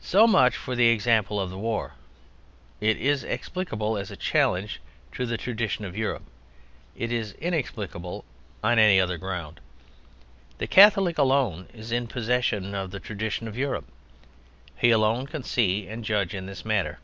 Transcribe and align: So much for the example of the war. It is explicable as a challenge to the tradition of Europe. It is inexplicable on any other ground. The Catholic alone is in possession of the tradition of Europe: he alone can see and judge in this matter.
So 0.00 0.26
much 0.26 0.56
for 0.56 0.74
the 0.74 0.88
example 0.88 1.38
of 1.40 1.48
the 1.48 1.56
war. 1.56 1.92
It 2.80 2.96
is 2.96 3.22
explicable 3.22 3.96
as 3.96 4.10
a 4.10 4.16
challenge 4.16 4.80
to 5.12 5.24
the 5.24 5.36
tradition 5.36 5.84
of 5.84 5.96
Europe. 5.96 6.24
It 6.96 7.12
is 7.12 7.34
inexplicable 7.34 8.24
on 8.64 8.80
any 8.80 9.00
other 9.00 9.18
ground. 9.18 9.60
The 10.58 10.66
Catholic 10.66 11.16
alone 11.16 11.68
is 11.72 11.92
in 11.92 12.08
possession 12.08 12.74
of 12.74 12.90
the 12.90 12.98
tradition 12.98 13.46
of 13.46 13.56
Europe: 13.56 13.86
he 14.76 14.90
alone 14.90 15.28
can 15.28 15.44
see 15.44 15.86
and 15.86 16.04
judge 16.04 16.34
in 16.34 16.46
this 16.46 16.64
matter. 16.64 16.98